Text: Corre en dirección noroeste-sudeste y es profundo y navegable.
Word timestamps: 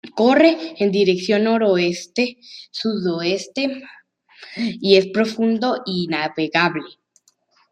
Corre 0.19 0.51
en 0.81 0.89
dirección 0.99 1.41
noroeste-sudeste 1.43 3.63
y 4.57 4.89
es 4.97 5.05
profundo 5.13 5.67
y 5.85 6.07
navegable. 6.07 6.85